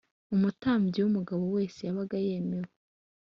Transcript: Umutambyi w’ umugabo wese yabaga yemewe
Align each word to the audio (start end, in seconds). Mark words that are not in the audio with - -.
Umutambyi 0.35 0.97
w’ 1.01 1.07
umugabo 1.11 1.43
wese 1.55 1.79
yabaga 1.87 2.17
yemewe 2.27 2.69